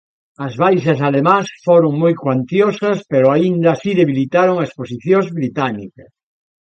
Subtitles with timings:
[0.45, 6.11] As baixas alemás foron moi cuantiosas pero aínda así debilitaron as posicións británicas.